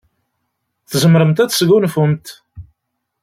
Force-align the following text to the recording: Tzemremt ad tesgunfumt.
Tzemremt 0.89 1.43
ad 1.43 1.49
tesgunfumt. 1.49 2.27